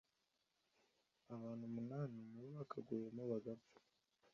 abantu 1.33 1.63
umunani 1.69 2.19
nibo 2.31 2.49
bakaguyemo 2.57 3.23
bagapfa 3.31 3.79